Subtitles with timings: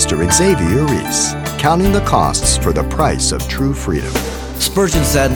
[0.00, 4.10] Pastor Xavier Ries, counting the costs for the price of true freedom.
[4.58, 5.30] Spurgeon said,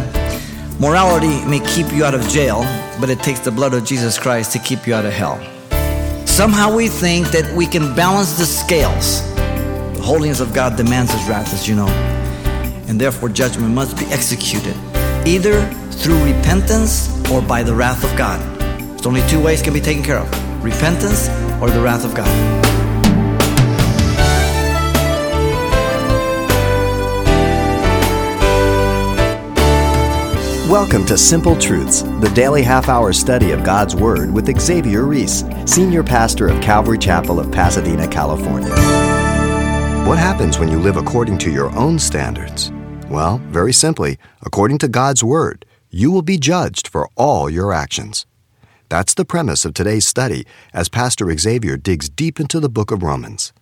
[0.80, 2.62] Morality may keep you out of jail,
[2.98, 5.37] but it takes the blood of Jesus Christ to keep you out of hell.
[6.27, 9.20] Somehow we think that we can balance the scales.
[9.34, 11.88] The holiness of God demands his wrath, as you know,
[12.88, 14.74] and therefore judgment must be executed,
[15.26, 15.60] either
[15.90, 18.40] through repentance or by the wrath of God.
[18.80, 21.28] There's only two ways can be taken care of repentance
[21.60, 22.63] or the wrath of God.
[30.74, 35.45] Welcome to Simple Truths, the daily half hour study of God's Word with Xavier Ries,
[35.66, 38.70] Senior Pastor of Calvary Chapel of Pasadena, California.
[40.05, 42.73] What happens when you live according to your own standards?
[43.09, 48.27] Well, very simply, according to God's Word, you will be judged for all your actions.
[48.88, 53.05] That's the premise of today's study as Pastor Xavier digs deep into the book of
[53.05, 53.52] Romans.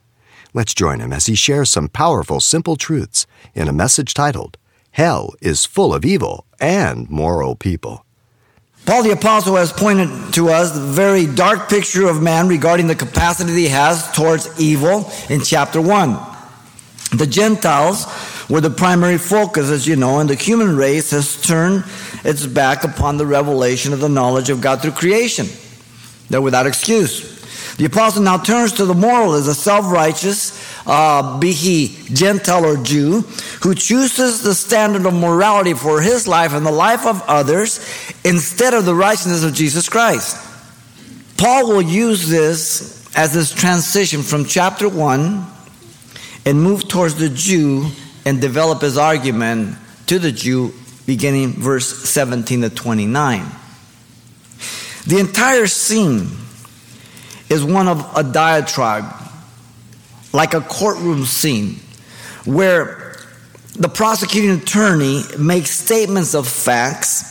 [0.55, 4.57] Let's join him as he shares some powerful, simple truths in a message titled,
[4.93, 8.05] Hell is full of evil and moral people.
[8.85, 12.95] Paul the Apostle has pointed to us the very dark picture of man regarding the
[12.95, 16.19] capacity he has towards evil in chapter 1.
[17.17, 18.07] The Gentiles
[18.51, 21.85] were the primary focus, as you know, and the human race has turned
[22.25, 25.47] its back upon the revelation of the knowledge of God through creation.
[26.29, 27.33] They're without excuse.
[27.77, 32.65] The apostle now turns to the moral as a self righteous, uh, be he Gentile
[32.65, 33.21] or Jew,
[33.63, 37.79] who chooses the standard of morality for his life and the life of others
[38.25, 40.37] instead of the righteousness of Jesus Christ.
[41.37, 45.47] Paul will use this as this transition from chapter 1
[46.47, 47.87] and move towards the Jew
[48.25, 50.73] and develop his argument to the Jew
[51.07, 53.45] beginning verse 17 to 29.
[55.07, 56.29] The entire scene
[57.49, 59.05] is one of a diatribe,
[60.33, 61.77] like a courtroom scene,
[62.45, 63.17] where
[63.75, 67.31] the prosecuting attorney makes statements of facts,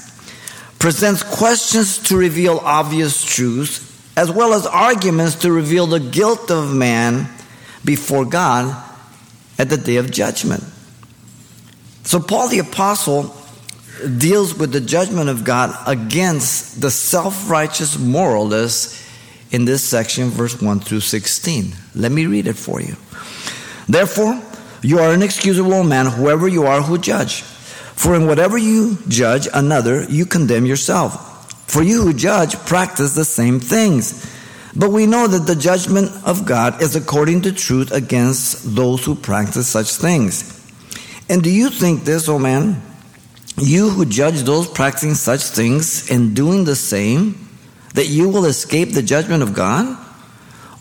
[0.79, 3.87] presents questions to reveal obvious truths,
[4.17, 7.29] as well as arguments to reveal the guilt of man
[7.85, 8.75] before God
[9.57, 10.63] at the day of judgment.
[12.03, 13.35] So, Paul the Apostle
[14.17, 19.10] deals with the judgment of God against the self righteous moralists
[19.51, 21.73] in this section, verse 1 through 16.
[21.95, 22.95] Let me read it for you.
[23.87, 24.41] Therefore,
[24.81, 27.41] you are inexcusable man, whoever you are who judge.
[27.41, 31.27] For in whatever you judge another, you condemn yourself.
[31.69, 34.25] For you who judge practice the same things.
[34.75, 39.15] But we know that the judgment of God is according to truth against those who
[39.15, 40.57] practice such things.
[41.29, 42.81] And do you think this, O oh man?
[43.57, 47.40] You who judge those practicing such things and doing the same,
[47.93, 49.97] that you will escape the judgment of God?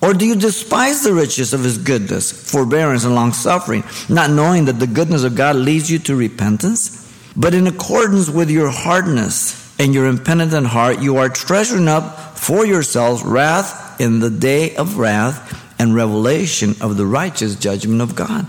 [0.03, 4.65] Or do you despise the riches of his goodness, forbearance, and long suffering, not knowing
[4.65, 6.97] that the goodness of God leads you to repentance?
[7.37, 12.65] But in accordance with your hardness and your impenitent heart, you are treasuring up for
[12.65, 18.47] yourselves wrath in the day of wrath and revelation of the righteous judgment of God,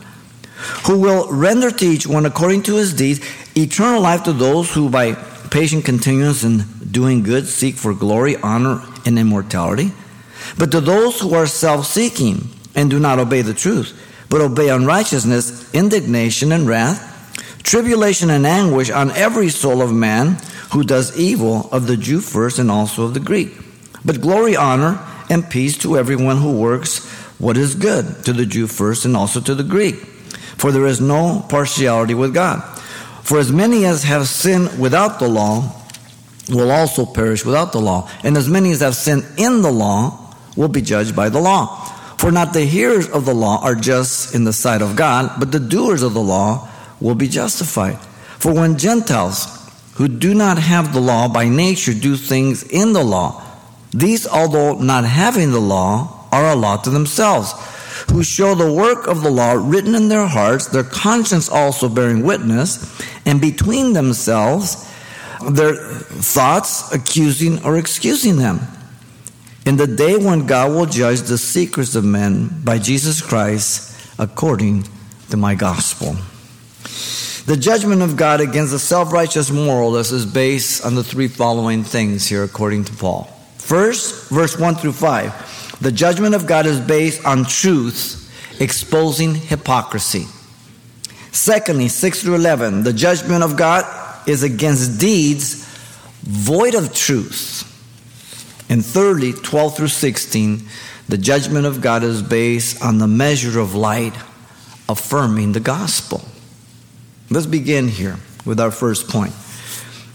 [0.86, 3.20] who will render to each one according to his deeds
[3.56, 5.16] eternal life to those who by
[5.52, 9.92] patient continuance in doing good seek for glory, honor, and immortality.
[10.58, 13.94] But to those who are self seeking and do not obey the truth,
[14.30, 17.10] but obey unrighteousness, indignation, and wrath,
[17.64, 20.38] tribulation and anguish on every soul of man
[20.72, 23.52] who does evil, of the Jew first and also of the Greek.
[24.06, 27.06] But glory, honor, and peace to everyone who works
[27.40, 29.96] what is good, to the Jew first and also to the Greek.
[29.96, 32.64] For there is no partiality with God.
[33.24, 35.76] For as many as have sinned without the law
[36.50, 40.36] will also perish without the law, and as many as have sinned in the law
[40.56, 41.86] will be judged by the law.
[42.18, 45.52] For not the hearers of the law are just in the sight of God, but
[45.52, 46.68] the doers of the law
[47.00, 47.98] will be justified.
[48.38, 49.48] For when Gentiles
[49.94, 53.44] who do not have the law by nature do things in the law,
[53.92, 57.54] these, although not having the law, are a law to themselves
[58.12, 62.24] who show the work of the law written in their hearts, their conscience also bearing
[62.24, 64.88] witness, and between themselves
[65.50, 68.60] their thoughts accusing or excusing them.
[69.66, 74.86] In the day when God will judge the secrets of men by Jesus Christ according
[75.30, 76.16] to my gospel.
[77.46, 81.84] The judgment of God against the self righteous moralist is based on the three following
[81.84, 83.24] things here, according to Paul.
[83.58, 85.61] First, verse 1 through 5.
[85.82, 90.26] The judgment of God is based on truth, exposing hypocrisy.
[91.32, 93.86] Secondly, 6 through 11, the judgment of God
[94.28, 95.68] is against deeds
[96.22, 97.68] void of truth.
[98.70, 100.62] And thirdly, 12 through 16,
[101.10, 104.14] the judgment of God is based on the measure of light
[104.88, 106.22] affirming the gospel.
[107.30, 109.34] Let's begin here with our first point.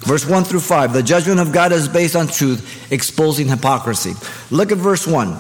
[0.07, 4.15] Verse 1 through 5 The judgment of God is based on truth, exposing hypocrisy.
[4.51, 5.37] Look at verse 1.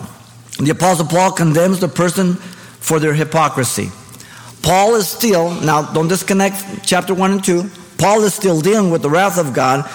[0.58, 3.90] The Apostle Paul condemns the person for their hypocrisy.
[4.62, 7.70] Paul is still, now don't disconnect chapter 1 and 2.
[7.98, 9.88] Paul is still dealing with the wrath of God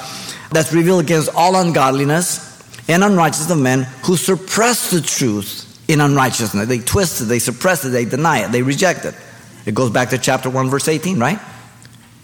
[0.51, 2.47] that's revealed against all ungodliness
[2.87, 6.67] and unrighteousness of men who suppress the truth in unrighteousness.
[6.67, 9.15] They twist it, they suppress it, they deny it, they reject it.
[9.65, 11.39] It goes back to chapter 1, verse 18, right?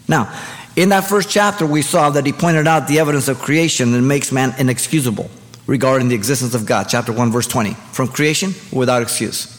[0.06, 0.32] Now,
[0.76, 4.00] in that first chapter, we saw that he pointed out the evidence of creation that
[4.00, 5.28] makes man inexcusable
[5.68, 6.88] regarding the existence of God.
[6.88, 7.74] Chapter 1, verse 20.
[7.92, 9.54] From creation, without excuse.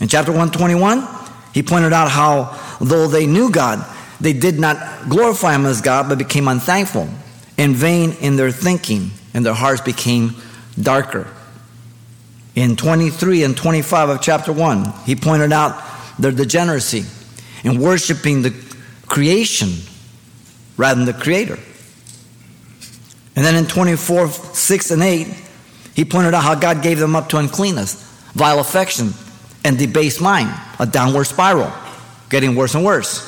[0.00, 1.06] In chapter 121,
[1.54, 3.84] he pointed out how, though they knew God,
[4.20, 7.08] they did not glorify him as God, but became unthankful
[7.56, 10.34] and vain in their thinking, and their hearts became
[10.80, 11.28] darker.
[12.54, 15.80] In 23 and 25 of chapter 1, he pointed out
[16.18, 17.04] their degeneracy
[17.64, 18.54] in worshiping the
[19.06, 19.74] creation
[20.76, 21.58] rather than the creator.
[23.38, 25.28] And then in 24, 6 and 8,
[25.94, 27.94] he pointed out how God gave them up to uncleanness,
[28.32, 29.12] vile affection,
[29.62, 30.50] and debased mind,
[30.80, 31.72] a downward spiral,
[32.30, 33.22] getting worse and worse.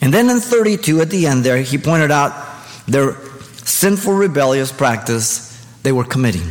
[0.00, 2.32] And then in 32, at the end there, he pointed out
[2.86, 3.16] their
[3.56, 6.50] sinful, rebellious practice they were committing.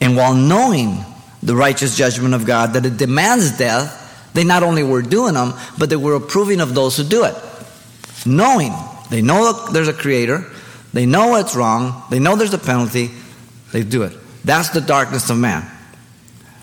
[0.00, 1.04] And while knowing
[1.40, 5.54] the righteous judgment of God, that it demands death, they not only were doing them,
[5.78, 7.36] but they were approving of those who do it.
[8.26, 8.72] Knowing,
[9.10, 10.44] they know there's a creator,
[10.92, 13.10] they know it's wrong, they know there's a penalty,
[13.72, 14.12] they do it.
[14.44, 15.68] That's the darkness of man.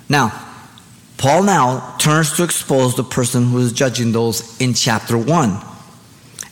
[0.10, 0.42] Now,
[1.18, 5.58] Paul now turns to expose the person who is judging those in chapter 1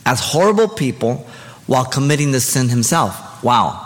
[0.06, 1.26] as horrible people
[1.66, 3.42] while committing the sin himself.
[3.42, 3.80] Wow.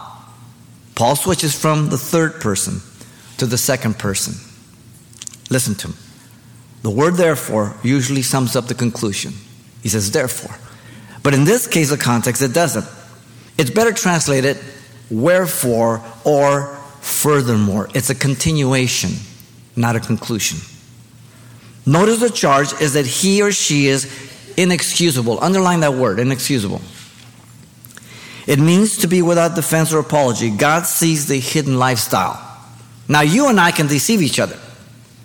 [0.94, 2.80] Paul switches from the third person
[3.38, 4.34] to the second person.
[5.50, 5.96] Listen to him.
[6.82, 9.32] The word therefore usually sums up the conclusion.
[9.82, 10.56] He says, therefore.
[11.22, 12.86] But in this case of context, it doesn't.
[13.58, 14.58] It's better translated
[15.10, 17.88] wherefore or furthermore.
[17.94, 19.10] It's a continuation,
[19.76, 20.58] not a conclusion.
[21.86, 24.06] Notice the charge is that he or she is
[24.56, 25.42] inexcusable.
[25.42, 26.82] Underline that word, inexcusable.
[28.46, 30.50] It means to be without defense or apology.
[30.50, 32.44] God sees the hidden lifestyle.
[33.08, 34.58] Now, you and I can deceive each other.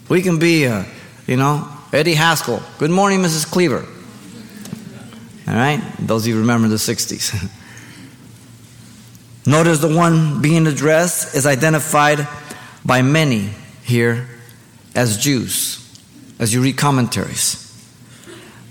[0.10, 0.84] We can be, uh,
[1.28, 2.62] you know, Eddie Haskell.
[2.78, 3.50] Good morning, Mrs.
[3.50, 3.86] Cleaver.
[5.48, 5.81] All right?
[6.00, 7.50] Those of you remember the 60s.
[9.45, 12.28] Notice the one being addressed is identified
[12.86, 13.50] by many
[13.84, 14.28] here
[14.95, 15.80] as Jews,
[16.40, 17.60] as you read commentaries,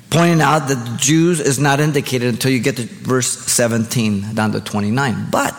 [0.08, 4.52] pointing out that the Jews is not indicated until you get to verse 17 down
[4.52, 5.28] to 29.
[5.30, 5.54] But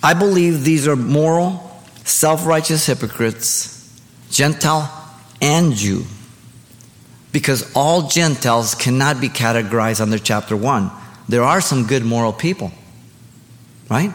[0.00, 4.00] I believe these are moral, self righteous hypocrites,
[4.30, 4.92] Gentile
[5.40, 6.04] and Jew
[7.32, 10.90] because all Gentiles cannot be categorized under chapter 1.
[11.28, 12.72] There are some good moral people,
[13.90, 14.12] right?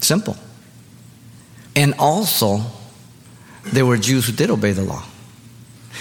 [0.00, 0.36] Simple.
[1.74, 2.60] And also,
[3.64, 5.04] there were Jews who did obey the law.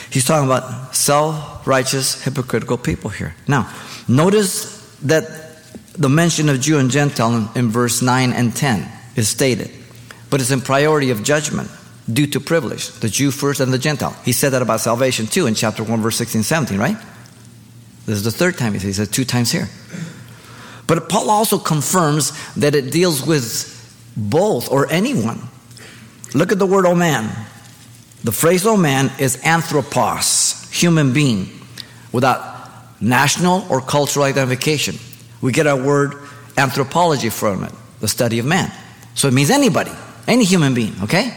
[0.09, 3.35] He's talking about self righteous, hypocritical people here.
[3.47, 3.71] Now,
[4.07, 5.23] notice that
[5.93, 9.71] the mention of Jew and Gentile in, in verse 9 and 10 is stated,
[10.29, 11.69] but it's in priority of judgment
[12.11, 14.15] due to privilege, the Jew first and the Gentile.
[14.23, 16.97] He said that about salvation too in chapter 1, verse 16 17, right?
[18.05, 19.67] This is the third time he says it two times here.
[20.87, 23.73] But Paul also confirms that it deals with
[24.15, 25.41] both or anyone.
[26.33, 27.29] Look at the word, oh man.
[28.23, 31.49] The phrase, oh man, is anthropos, human being,
[32.13, 34.95] without national or cultural identification.
[35.41, 36.15] We get our word
[36.57, 38.71] anthropology from it, the study of man.
[39.13, 39.91] So it means anybody,
[40.27, 41.33] any human being, okay?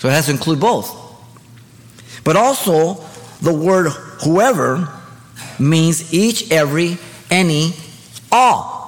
[0.00, 0.96] So it has to include both.
[2.24, 3.04] But also,
[3.42, 3.90] the word
[4.24, 4.88] whoever
[5.58, 6.96] means each, every,
[7.30, 7.74] any,
[8.32, 8.80] all.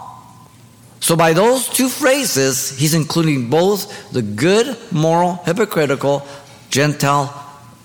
[1.00, 6.26] So by those two phrases, he's including both the good, moral, hypocritical,
[6.70, 7.30] Gentile,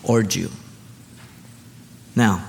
[0.04, 0.50] or Jew.
[2.16, 2.46] Now,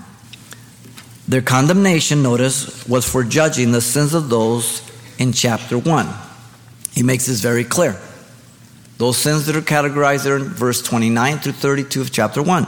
[1.26, 6.08] their condemnation, notice, was for judging the sins of those in chapter 1.
[6.92, 8.00] He makes this very clear.
[8.98, 12.66] Those sins that are categorized there in verse 29 through 32 of chapter 1.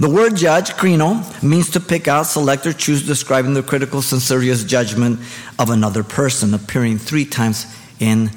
[0.00, 4.64] The word judge, krino, means to pick out, select, or choose, describing the critical, censorious
[4.64, 5.20] judgment
[5.58, 7.66] of another person, appearing three times
[8.00, 8.30] in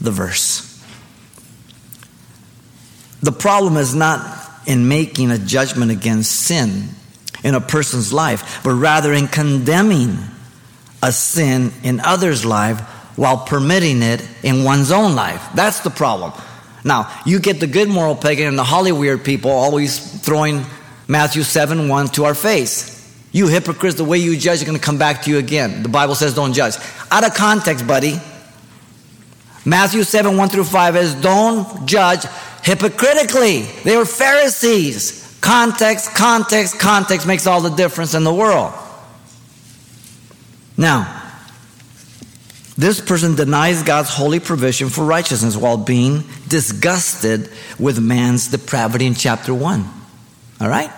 [0.00, 0.62] the verse.
[3.22, 6.88] The problem is not in making a judgment against sin
[7.44, 10.18] in a person's life, but rather in condemning
[11.02, 12.80] a sin in others' life
[13.16, 15.48] while permitting it in one's own life.
[15.54, 16.32] That's the problem.
[16.86, 20.64] Now, you get the good moral pagan and the Hollywood people always throwing
[21.08, 22.94] Matthew 7 1 to our face.
[23.32, 25.82] You hypocrites, the way you judge is going to come back to you again.
[25.82, 26.76] The Bible says don't judge.
[27.10, 28.20] Out of context, buddy.
[29.64, 32.24] Matthew 7 1 through 5 is don't judge
[32.62, 33.62] hypocritically.
[33.82, 35.38] They were Pharisees.
[35.40, 38.72] Context, context, context makes all the difference in the world.
[40.76, 41.25] Now,
[42.78, 49.14] this person denies God's holy provision for righteousness while being disgusted with man's depravity in
[49.14, 49.90] chapter 1.
[50.60, 50.90] All right?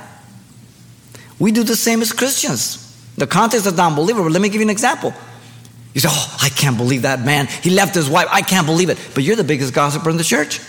[1.39, 2.85] We do the same as Christians.
[3.17, 4.31] The context is unbelievable.
[4.31, 5.15] Let me give you an example.
[5.95, 7.47] You say, Oh, I can't believe that man.
[7.47, 8.29] He left his wife.
[8.31, 8.99] I can't believe it.
[9.15, 10.61] But you're the biggest gossiper in the church.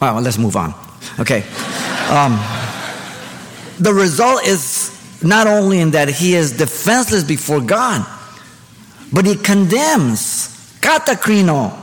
[0.00, 0.74] All right, well, let's move on.
[1.18, 1.42] Okay.
[2.10, 2.38] Um,
[3.78, 4.93] the result is
[5.24, 8.06] not only in that he is defenseless before God,
[9.12, 10.48] but he condemns.
[10.80, 11.80] Katakrino.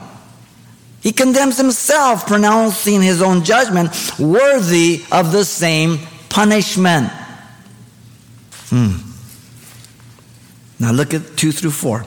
[1.01, 7.09] He condemns himself, pronouncing his own judgment worthy of the same punishment.
[8.69, 8.97] Hmm.
[10.79, 12.05] Now look at 2 through 4.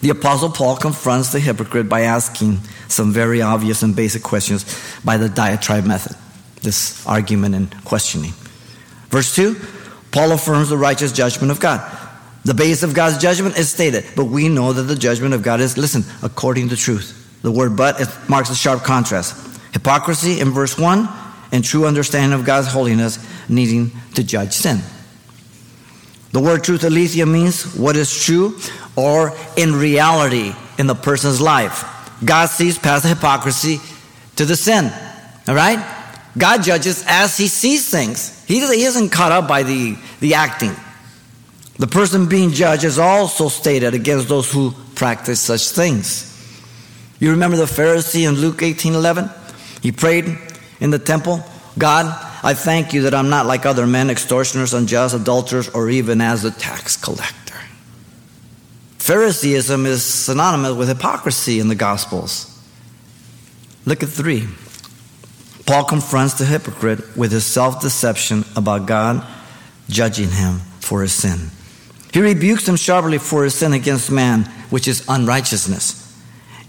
[0.00, 4.64] The Apostle Paul confronts the hypocrite by asking some very obvious and basic questions
[5.04, 6.16] by the diatribe method,
[6.62, 8.32] this argument and questioning.
[9.08, 9.54] Verse 2
[10.14, 11.82] Paul affirms the righteous judgment of God.
[12.44, 15.60] The base of God's judgment is stated, but we know that the judgment of God
[15.60, 17.40] is, listen, according to truth.
[17.42, 19.58] The word but marks a sharp contrast.
[19.72, 21.08] Hypocrisy in verse 1
[21.50, 23.18] and true understanding of God's holiness
[23.48, 24.78] needing to judge sin.
[26.30, 28.56] The word truth, aletheia, means what is true
[28.94, 31.84] or in reality in the person's life.
[32.24, 33.80] God sees past the hypocrisy
[34.36, 34.92] to the sin.
[35.48, 35.84] All right?
[36.38, 38.33] God judges as he sees things.
[38.46, 40.74] He, isn't caught up by the, the acting.
[41.78, 46.30] The person being judged is also stated against those who practice such things.
[47.18, 49.30] You remember the Pharisee in Luke 18 11?
[49.82, 50.36] He prayed
[50.80, 51.44] in the temple
[51.76, 52.06] God,
[52.44, 56.44] I thank you that I'm not like other men, extortioners, unjust, adulterers, or even as
[56.44, 57.58] a tax collector.
[58.98, 62.50] Phariseeism is synonymous with hypocrisy in the Gospels.
[63.86, 64.46] Look at three.
[65.66, 69.26] Paul confronts the hypocrite with his self deception about God
[69.88, 71.50] judging him for his sin.
[72.12, 76.00] He rebukes him sharply for his sin against man, which is unrighteousness.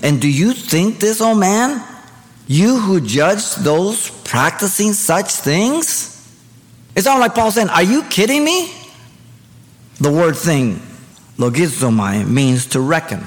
[0.01, 1.83] And do you think this, oh man,
[2.47, 6.11] you who judge those practicing such things?
[6.95, 8.71] It's not like Paul saying, Are you kidding me?
[9.99, 10.81] The word thing,
[11.37, 13.23] logizomai, means to reckon.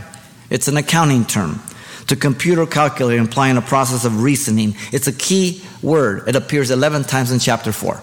[0.50, 1.60] It's an accounting term
[2.08, 4.74] to compute or calculate, implying a process of reasoning.
[4.92, 6.26] It's a key word.
[6.26, 8.02] It appears 11 times in chapter 4.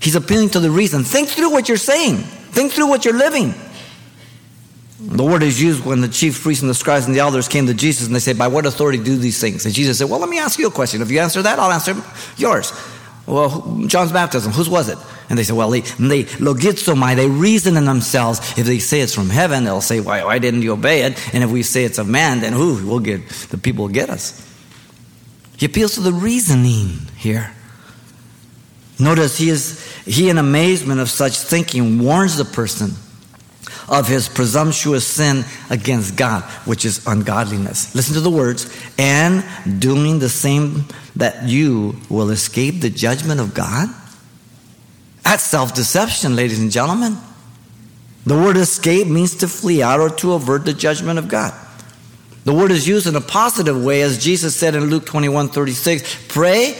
[0.00, 1.04] He's appealing to the reason.
[1.04, 3.54] Think through what you're saying, think through what you're living.
[4.98, 7.66] The word is used when the chief priests and the scribes and the elders came
[7.66, 9.64] to Jesus and they said, By what authority do these things?
[9.64, 11.00] And Jesus said, Well, let me ask you a question.
[11.00, 11.96] If you answer that, I'll answer
[12.36, 12.72] yours.
[13.26, 14.98] Well, John's baptism, whose was it?
[15.30, 18.40] And they say, well, they, they logizomai, they reason in themselves.
[18.58, 21.34] If they say it's from heaven, they'll say, why, why didn't you obey it?
[21.34, 24.10] And if we say it's of man, then who will get, the people will get
[24.10, 24.46] us.
[25.56, 27.52] He appeals to the reasoning here.
[28.98, 32.90] Notice he is, he in amazement of such thinking warns the person
[33.88, 37.94] of his presumptuous sin against God, which is ungodliness.
[37.94, 38.68] Listen to the words,
[38.98, 39.44] and
[39.80, 43.88] doing the same that you will escape the judgment of God?
[45.30, 47.16] That's self deception, ladies and gentlemen.
[48.26, 51.54] The word escape means to flee out or to avert the judgment of God.
[52.42, 56.26] The word is used in a positive way, as Jesus said in Luke 21 36
[56.26, 56.76] pray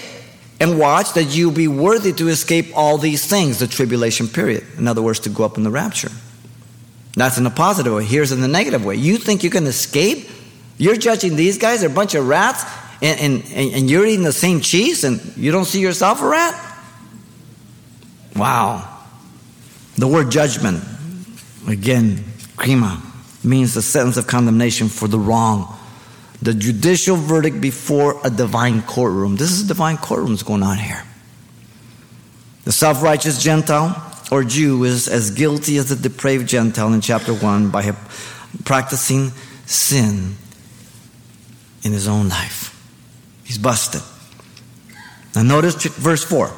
[0.59, 4.66] and watch that you be worthy to escape all these things, the tribulation period.
[4.76, 6.11] In other words, to go up in the rapture.
[7.14, 8.04] That's in a positive way.
[8.04, 8.97] Here's in the negative way.
[8.97, 10.28] You think you can escape?
[10.76, 12.64] You're judging these guys, they're a bunch of rats,
[13.00, 16.70] and, and, and you're eating the same cheese, and you don't see yourself a rat?
[18.37, 18.99] Wow.
[19.97, 20.83] The word judgment,
[21.69, 22.17] again,
[22.57, 23.01] krima,
[23.45, 25.77] means the sentence of condemnation for the wrong.
[26.43, 29.37] The judicial verdict before a divine courtroom.
[29.37, 31.03] This is a divine courtroom that's going on here.
[32.65, 37.35] The self righteous Gentile or Jew is as guilty as the depraved Gentile in chapter
[37.35, 37.93] 1 by
[38.65, 39.33] practicing
[39.67, 40.37] sin
[41.83, 42.77] in his own life.
[43.45, 44.03] He's busted.
[45.35, 46.53] Now, notice verse 4.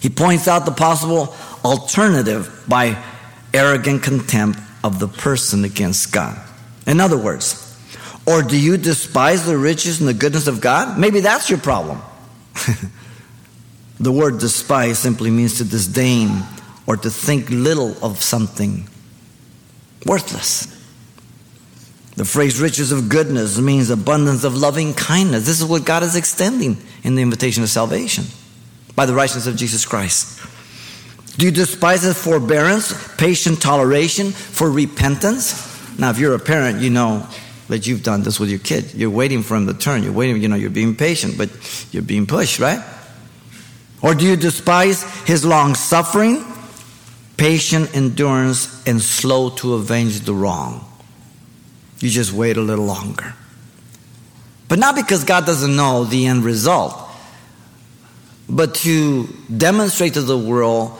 [0.00, 3.02] He points out the possible alternative by
[3.52, 6.38] arrogant contempt of the person against God.
[6.86, 7.64] In other words,
[8.26, 10.98] or do you despise the riches and the goodness of God?
[10.98, 12.00] Maybe that's your problem.
[14.00, 16.42] the word despise simply means to disdain
[16.86, 18.88] or to think little of something
[20.06, 20.74] worthless.
[22.16, 25.46] The phrase riches of goodness means abundance of loving kindness.
[25.46, 28.24] This is what God is extending in the invitation of salvation
[28.98, 30.40] by the righteousness of Jesus Christ.
[31.38, 35.54] Do you despise his forbearance, patient toleration for repentance?
[36.00, 37.24] Now, if you're a parent, you know
[37.68, 38.92] that you've done this with your kid.
[38.94, 40.02] You're waiting for him to turn.
[40.02, 41.48] You're waiting, you know, you're being patient, but
[41.92, 42.84] you're being pushed, right?
[44.02, 46.44] Or do you despise his long suffering,
[47.36, 50.84] patient endurance, and slow to avenge the wrong?
[52.00, 53.32] You just wait a little longer.
[54.66, 57.07] But not because God doesn't know the end result,
[58.48, 60.98] but to demonstrate to the world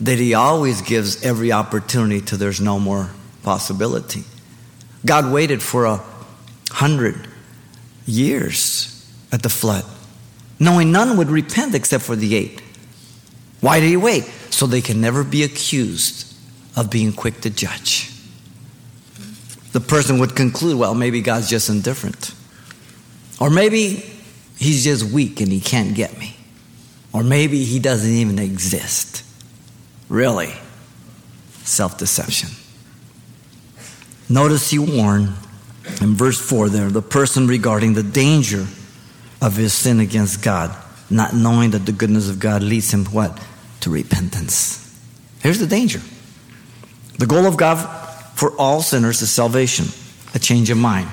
[0.00, 3.10] that He always gives every opportunity till there's no more
[3.42, 4.24] possibility.
[5.04, 6.00] God waited for a
[6.70, 7.26] hundred
[8.06, 9.84] years at the flood,
[10.60, 12.62] knowing none would repent except for the eight.
[13.60, 14.24] Why did He wait?
[14.50, 16.34] So they can never be accused
[16.76, 18.12] of being quick to judge
[19.72, 22.34] the person would conclude, well, maybe God's just indifferent.
[23.40, 24.02] Or maybe
[24.58, 26.36] he's just weak and he can't get me.
[27.12, 29.24] Or maybe he doesn't even exist.
[30.08, 30.52] Really,
[31.64, 32.50] self deception.
[34.28, 35.32] Notice he warned
[36.00, 38.66] in verse 4 there the person regarding the danger
[39.40, 40.76] of his sin against God,
[41.08, 43.42] not knowing that the goodness of God leads him what?
[43.80, 44.84] To repentance.
[45.40, 46.00] Here's the danger.
[47.18, 47.78] The goal of God
[48.34, 49.86] for all sinners is salvation,
[50.34, 51.08] a change of mind.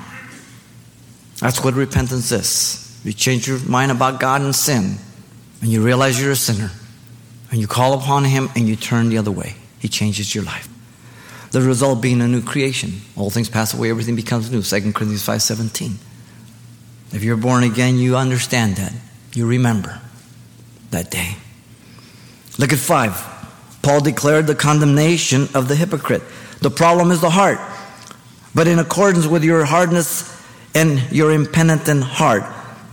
[1.39, 3.01] That's what repentance is.
[3.03, 4.97] You change your mind about God and sin,
[5.65, 6.69] and you realize you're a sinner,
[7.49, 9.55] and you call upon Him and you turn the other way.
[9.79, 10.69] He changes your life.
[11.53, 13.01] The result being a new creation.
[13.15, 14.61] All things pass away, everything becomes new.
[14.61, 15.97] 2 Corinthians 5:17.
[17.13, 18.93] If you're born again, you understand that.
[19.33, 19.99] You remember
[20.91, 21.35] that day.
[22.59, 23.25] Look at 5.
[23.81, 26.21] Paul declared the condemnation of the hypocrite.
[26.61, 27.59] The problem is the heart.
[28.53, 30.31] But in accordance with your hardness
[30.75, 32.43] and your impenitent heart,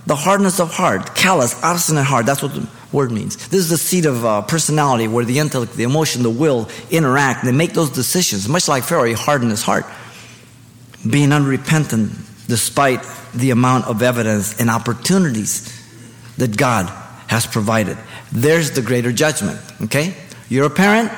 [0.06, 3.36] the hardness of heart, callous, obstinate heart, that's what the word means.
[3.48, 7.44] This is the seat of uh, personality where the intellect, the emotion, the will interact.
[7.44, 9.86] They make those decisions, much like Pharaoh, he hardened his heart.
[11.08, 12.12] Being unrepentant
[12.48, 15.80] despite the amount of evidence and opportunities
[16.36, 16.86] that God
[17.28, 17.96] has provided.
[18.30, 20.14] There's the greater judgment, okay?
[20.48, 21.10] You're a parent,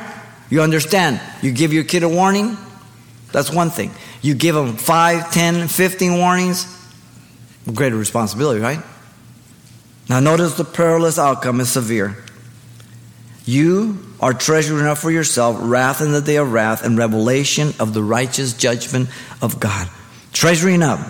[0.50, 1.20] you understand.
[1.42, 2.56] You give your kid a warning,
[3.32, 3.90] that's one thing.
[4.22, 6.83] You give them 5, 10, 15 warnings,
[7.72, 8.80] greater responsibility, right?
[10.08, 12.16] Now, notice the perilous outcome is severe.
[13.46, 17.92] You are treasuring up for yourself wrath in the day of wrath and revelation of
[17.94, 19.08] the righteous judgment
[19.42, 19.88] of God.
[20.32, 21.00] Treasuring up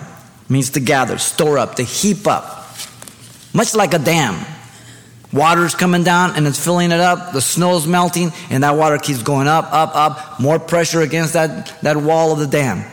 [0.49, 2.67] means to gather, store up, to heap up,
[3.53, 4.45] much like a dam.
[5.33, 7.33] Water's coming down and it's filling it up.
[7.33, 10.39] The snow's melting and that water keeps going up, up, up.
[10.39, 12.85] More pressure against that, that wall of the dam.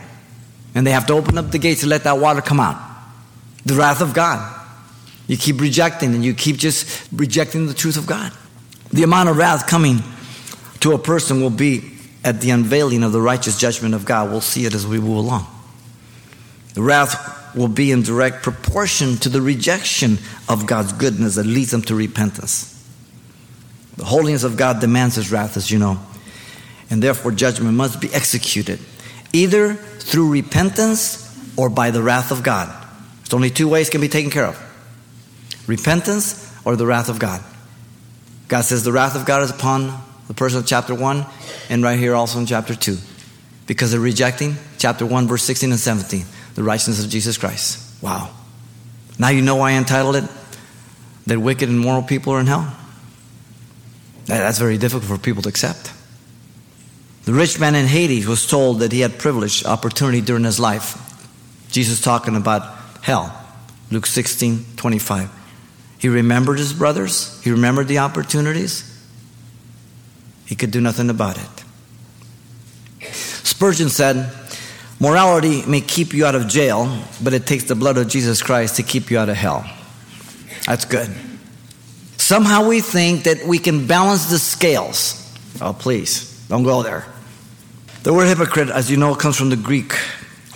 [0.74, 2.91] And they have to open up the gates to let that water come out.
[3.64, 4.60] The wrath of God.
[5.26, 8.32] You keep rejecting and you keep just rejecting the truth of God.
[8.92, 10.00] The amount of wrath coming
[10.80, 11.92] to a person will be
[12.24, 14.30] at the unveiling of the righteous judgment of God.
[14.30, 15.46] We'll see it as we move along.
[16.74, 21.70] The wrath will be in direct proportion to the rejection of God's goodness that leads
[21.70, 22.68] them to repentance.
[23.96, 25.98] The holiness of God demands his wrath, as you know,
[26.90, 28.80] and therefore judgment must be executed
[29.32, 31.18] either through repentance
[31.56, 32.81] or by the wrath of God.
[33.32, 34.60] There's only two ways can be taken care of
[35.66, 37.42] repentance or the wrath of God.
[38.48, 41.24] God says the wrath of God is upon the person of chapter 1
[41.70, 42.98] and right here also in chapter 2
[43.66, 48.02] because they're rejecting chapter 1 verse 16 and 17 the righteousness of Jesus Christ.
[48.02, 48.28] Wow.
[49.18, 50.24] Now you know why I entitled it
[51.26, 52.70] that wicked and moral people are in hell?
[54.26, 55.90] That's very difficult for people to accept.
[57.24, 60.98] The rich man in Hades was told that he had privilege, opportunity during his life.
[61.70, 63.38] Jesus talking about hell.
[63.90, 65.30] Luke 16, 25.
[65.98, 68.88] He remembered his brothers, he remembered the opportunities.
[70.46, 73.12] He could do nothing about it.
[73.12, 74.32] Spurgeon said,
[74.98, 78.76] Morality may keep you out of jail, but it takes the blood of Jesus Christ
[78.76, 79.64] to keep you out of hell.
[80.66, 81.10] That's good.
[82.18, 85.18] Somehow we think that we can balance the scales.
[85.60, 87.04] Oh, please, don't go there.
[88.04, 89.92] The word hypocrite, as you know, comes from the Greek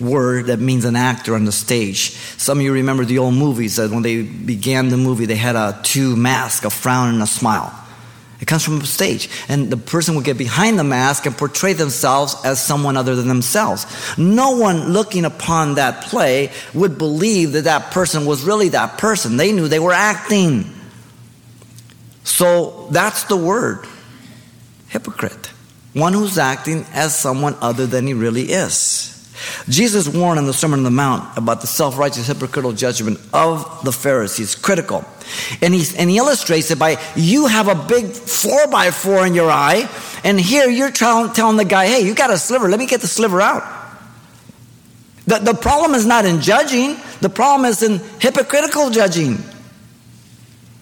[0.00, 2.10] word that means an actor on the stage.
[2.36, 5.56] Some of you remember the old movies that when they began the movie, they had
[5.56, 7.72] a two mask, a frown and a smile.
[8.40, 9.30] It comes from a stage.
[9.48, 13.28] And the person would get behind the mask and portray themselves as someone other than
[13.28, 13.86] themselves.
[14.18, 19.36] No one looking upon that play would believe that that person was really that person.
[19.38, 20.70] They knew they were acting.
[22.24, 23.86] So that's the word
[24.88, 25.50] hypocrite.
[25.94, 29.15] One who's acting as someone other than he really is.
[29.68, 33.84] Jesus warned in the Sermon on the Mount about the self righteous, hypocritical judgment of
[33.84, 35.04] the Pharisees, critical.
[35.60, 39.34] And he, and he illustrates it by you have a big four by four in
[39.34, 39.88] your eye,
[40.24, 43.08] and here you're telling, the guy, hey, you got a sliver, let me get the
[43.08, 43.62] sliver out.
[45.26, 49.38] The, the problem is not in judging, the problem is in hypocritical judging.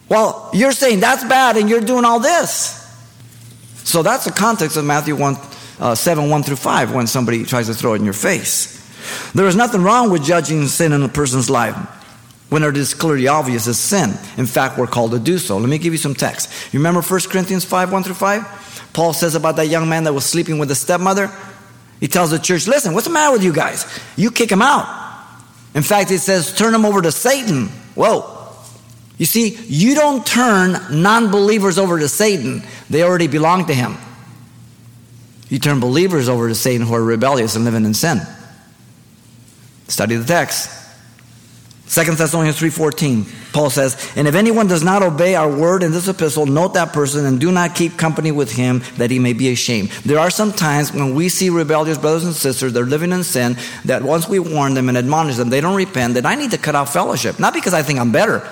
[0.09, 2.81] Well, you're saying that's bad and you're doing all this.
[3.85, 5.37] So that's the context of Matthew 1,
[5.81, 8.81] uh, 7 1 through 5 when somebody tries to throw it in your face.
[9.33, 11.77] There is nothing wrong with judging sin in a person's life
[12.51, 14.11] when it is clearly obvious as sin.
[14.37, 15.59] In fact, we're called to do so.
[15.59, 16.73] Let me give you some text.
[16.73, 18.91] You remember 1 Corinthians 5 1 through 5?
[18.93, 21.31] Paul says about that young man that was sleeping with a stepmother.
[22.01, 23.87] He tells the church, listen, what's the matter with you guys?
[24.17, 24.87] You kick him out.
[25.75, 27.69] In fact, he says, turn him over to Satan.
[27.97, 28.31] Whoa.
[29.19, 33.97] You see, you don't turn non believers over to Satan, they already belong to him.
[35.55, 38.21] You turn believers over to Satan who are rebellious and living in sin.
[39.87, 40.69] Study the text.
[41.87, 46.09] 2 Thessalonians 3:14 Paul says, "And if anyone does not obey our word in this
[46.09, 49.53] epistle, note that person and do not keep company with him that he may be
[49.53, 53.23] ashamed." There are some times when we see rebellious brothers and sisters, they're living in
[53.23, 56.51] sin, that once we warn them and admonish them, they don't repent, then I need
[56.51, 57.39] to cut off fellowship.
[57.39, 58.43] Not because I think I'm better,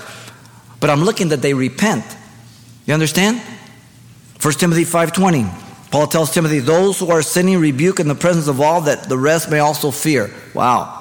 [0.78, 2.04] but I'm looking that they repent.
[2.86, 3.40] You understand?
[4.38, 5.71] 1 Timothy 5:20.
[5.92, 9.18] Paul tells Timothy, "Those who are sinning rebuke in the presence of all that the
[9.18, 10.98] rest may also fear." Wow.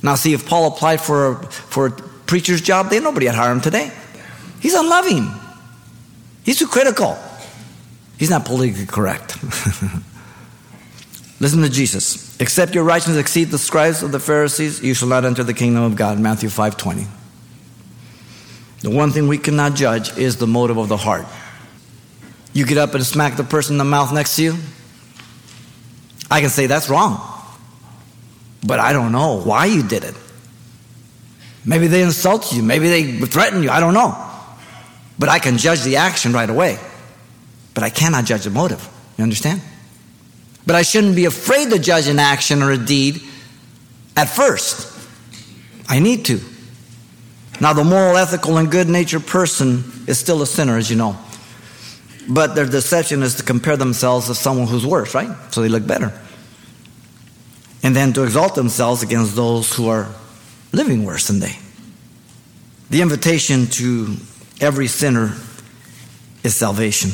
[0.00, 3.52] Now see if Paul applied for a, for a preacher's job, then nobody had hired
[3.52, 3.90] him today.
[4.60, 5.28] He's unloving.
[6.44, 7.18] He's too critical.
[8.16, 9.42] He's not politically correct.
[11.40, 12.36] Listen to Jesus.
[12.40, 15.82] Except your righteousness exceed the scribes of the Pharisees, you shall not enter the kingdom
[15.82, 16.20] of God.
[16.20, 17.06] Matthew 5:20.
[18.82, 21.26] The one thing we cannot judge is the motive of the heart.
[22.54, 24.56] You get up and smack the person in the mouth next to you.
[26.30, 27.20] I can say that's wrong.
[28.66, 30.14] But I don't know why you did it.
[31.66, 32.62] Maybe they insulted you.
[32.62, 33.70] Maybe they threatened you.
[33.70, 34.16] I don't know.
[35.18, 36.78] But I can judge the action right away.
[37.74, 38.88] But I cannot judge the motive.
[39.18, 39.60] You understand?
[40.66, 43.22] But I shouldn't be afraid to judge an action or a deed
[44.16, 44.90] at first.
[45.88, 46.40] I need to.
[47.60, 51.16] Now, the moral, ethical, and good natured person is still a sinner, as you know.
[52.28, 55.30] But their deception is to compare themselves to someone who's worse, right?
[55.52, 56.12] So they look better.
[57.82, 60.08] And then to exalt themselves against those who are
[60.72, 61.58] living worse than they.
[62.90, 64.16] The invitation to
[64.60, 65.34] every sinner
[66.42, 67.10] is salvation.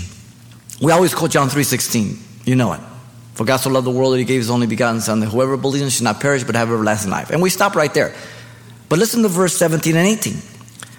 [0.81, 2.19] We always quote John 3:16.
[2.45, 2.81] You know it.
[3.35, 5.57] For God so loved the world that he gave his only begotten Son, that whoever
[5.57, 7.31] believes in him should not perish but have everlasting life.
[7.31, 8.15] And we stop right there.
[8.89, 10.37] But listen to verse 17 and 18.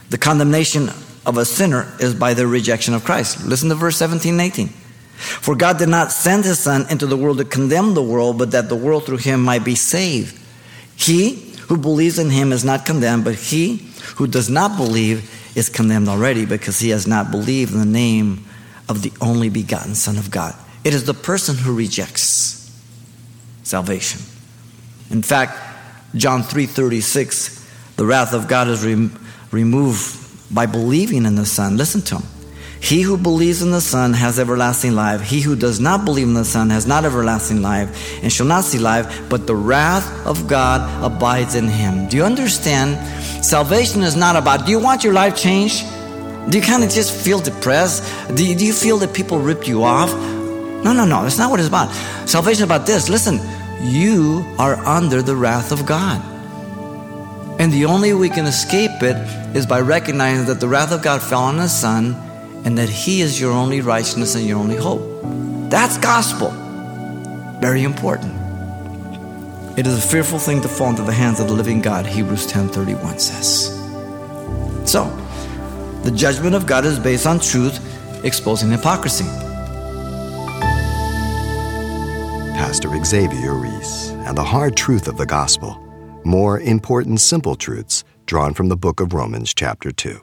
[0.10, 0.89] The condemnation
[1.26, 3.46] of a sinner is by the rejection of Christ.
[3.46, 4.68] Listen to verse 17 and 18.
[4.68, 8.52] For God did not send his Son into the world to condemn the world, but
[8.52, 10.40] that the world through him might be saved.
[10.96, 15.70] He who believes in him is not condemned, but he who does not believe is
[15.70, 18.46] condemned already because he has not believed in the name
[18.90, 20.56] of the only begotten Son of God.
[20.84, 22.72] It is the person who rejects
[23.64, 24.22] salvation.
[25.12, 25.58] In fact,
[26.16, 27.62] John 3:36
[27.98, 29.10] the wrath of God is re-
[29.52, 30.21] removed
[30.54, 31.78] by believing in the Son.
[31.78, 32.24] Listen to him.
[32.82, 35.22] He who believes in the Son has everlasting life.
[35.22, 38.64] He who does not believe in the Son has not everlasting life and shall not
[38.64, 42.08] see life, but the wrath of God abides in him.
[42.10, 42.98] Do you understand?
[43.46, 45.86] Salvation is not about, do you want your life changed?
[46.50, 48.04] Do you kind of just feel depressed?
[48.36, 50.12] Do you, do you feel that people ripped you off?
[50.84, 51.22] No, no, no.
[51.22, 51.94] That's not what it's about.
[52.28, 53.10] Salvation is about this.
[53.10, 53.40] Listen,
[53.84, 56.20] you are under the wrath of God.
[57.62, 59.15] And the only way we can escape it
[59.56, 62.15] is by recognizing that the wrath of God fell on His Son
[62.65, 65.04] and that He is your only righteousness and your only hope.
[65.69, 66.50] That's gospel.
[67.60, 68.34] Very important.
[69.78, 72.47] It is a fearful thing to fall into the hands of the living God, Hebrews
[72.47, 73.67] 10:31 says.
[74.84, 75.06] So,
[76.02, 77.78] the judgment of God is based on truth,
[78.26, 79.26] exposing hypocrisy.
[82.58, 85.80] Pastor Xavier Ries and the hard truth of the gospel
[86.24, 90.20] more important simple truths drawn from the book of Romans, chapter 2.